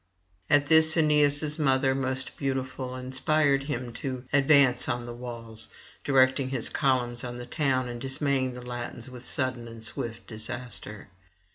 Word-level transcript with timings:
At 0.49 0.65
this 0.65 0.97
Aeneas' 0.97 1.59
mother 1.59 1.93
most 1.93 2.35
beautiful 2.35 2.95
inspired 2.95 3.65
him 3.65 3.93
to 4.01 4.23
advance 4.33 4.89
on 4.89 5.05
the 5.05 5.13
walls, 5.13 5.67
directing 6.03 6.49
his 6.49 6.69
columns 6.69 7.23
on 7.23 7.37
the 7.37 7.45
town 7.45 7.87
and 7.87 8.01
dismaying 8.01 8.55
the 8.55 8.63
Latins 8.65 9.09
with 9.11 9.23
sudden 9.23 9.67
and 9.67 9.83
swift 9.83 10.25
disaster. 10.25 11.09